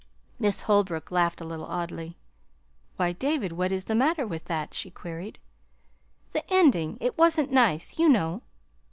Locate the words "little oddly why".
1.45-3.11